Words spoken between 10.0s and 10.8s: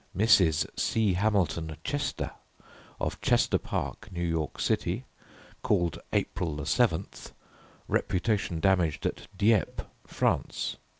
France.